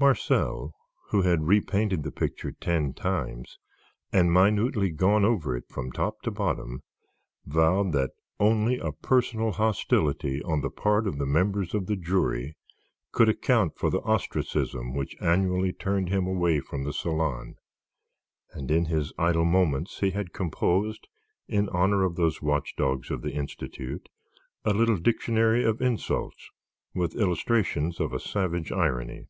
[0.00, 0.76] Marcel,
[1.08, 3.58] who had repainted the picture ten times,
[4.12, 6.84] and minutely gone over it from top to bottom,
[7.44, 12.54] vowed that only a personal hostility on the part of the members of the jury
[13.10, 17.56] could account for the ostracism which annually turned him away from the Salon,
[18.52, 21.08] and in his idle moments he had composed,
[21.48, 24.08] in honor of those watch dogs of the Institute,
[24.64, 26.50] a little dictionary of insults,
[26.94, 29.26] with illustrations of a savage irony.